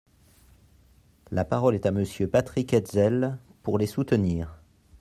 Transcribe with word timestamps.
La 1.29 1.45
parole 1.45 1.75
est 1.75 1.85
à 1.85 1.91
Monsieur 1.91 2.27
Patrick 2.27 2.73
Hetzel, 2.73 3.37
pour 3.61 3.77
les 3.77 3.85
soutenir. 3.85 4.59